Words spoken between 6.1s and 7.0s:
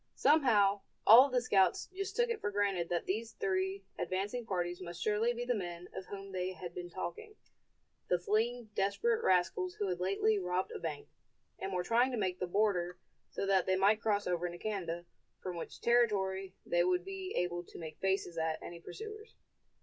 they had been